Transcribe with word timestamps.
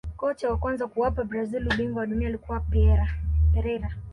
kocha 0.17 0.49
wa 0.49 0.57
kwanza 0.57 0.87
kuwapa 0.87 1.23
brazil 1.23 1.67
ubingwa 1.67 1.99
wa 1.99 2.07
dunia 2.07 2.27
alikuwa 2.27 2.59
Pereira 2.59 3.89